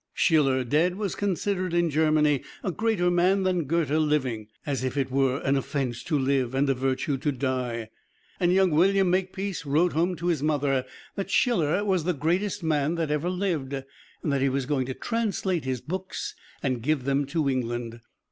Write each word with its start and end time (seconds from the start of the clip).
Schiller 0.15 0.63
dead 0.63 0.95
was 0.95 1.13
considered 1.13 1.75
in 1.75 1.91
Germany 1.91 2.41
a 2.63 2.71
greater 2.71 3.11
man 3.11 3.43
than 3.43 3.65
Goethe 3.67 3.91
living, 3.91 4.47
as 4.65 4.83
if 4.83 4.97
it 4.97 5.11
were 5.11 5.37
an 5.41 5.55
offense 5.55 6.01
to 6.05 6.17
live 6.17 6.55
and 6.55 6.67
a 6.67 6.73
virtue 6.73 7.19
to 7.19 7.31
die. 7.31 7.91
And 8.39 8.51
young 8.51 8.71
William 8.71 9.11
Makepeace 9.11 9.63
wrote 9.63 9.93
home 9.93 10.15
to 10.15 10.25
his 10.25 10.41
mother 10.41 10.85
that 11.13 11.29
Schiller 11.29 11.85
was 11.85 12.03
the 12.05 12.13
greatest 12.13 12.63
man 12.63 12.95
that 12.95 13.11
ever 13.11 13.29
lived 13.29 13.73
and 13.73 14.33
that 14.33 14.41
he 14.41 14.49
was 14.49 14.65
going 14.65 14.87
to 14.87 14.95
translate 14.95 15.65
his 15.65 15.81
books 15.81 16.33
and 16.63 16.81
give 16.81 17.03
them 17.03 17.27
to 17.27 17.47
England. 17.47 18.01